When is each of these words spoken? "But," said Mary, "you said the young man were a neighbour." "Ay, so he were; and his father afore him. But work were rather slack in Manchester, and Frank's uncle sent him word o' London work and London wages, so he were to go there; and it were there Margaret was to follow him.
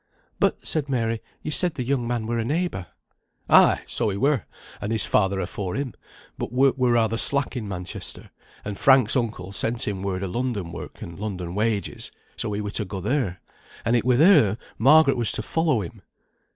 "But," 0.39 0.65
said 0.65 0.89
Mary, 0.89 1.21
"you 1.43 1.51
said 1.51 1.75
the 1.75 1.83
young 1.83 2.07
man 2.07 2.25
were 2.25 2.39
a 2.39 2.43
neighbour." 2.43 2.87
"Ay, 3.47 3.81
so 3.85 4.09
he 4.09 4.17
were; 4.17 4.47
and 4.81 4.91
his 4.91 5.05
father 5.05 5.39
afore 5.39 5.75
him. 5.75 5.93
But 6.39 6.51
work 6.51 6.75
were 6.75 6.93
rather 6.93 7.19
slack 7.19 7.55
in 7.55 7.67
Manchester, 7.67 8.31
and 8.65 8.79
Frank's 8.79 9.15
uncle 9.15 9.51
sent 9.51 9.87
him 9.87 10.01
word 10.01 10.23
o' 10.23 10.27
London 10.27 10.71
work 10.71 11.03
and 11.03 11.19
London 11.19 11.53
wages, 11.53 12.11
so 12.35 12.51
he 12.53 12.61
were 12.61 12.71
to 12.71 12.85
go 12.85 12.99
there; 12.99 13.41
and 13.85 13.95
it 13.95 14.03
were 14.03 14.17
there 14.17 14.57
Margaret 14.79 15.17
was 15.17 15.31
to 15.33 15.43
follow 15.43 15.83
him. 15.83 16.01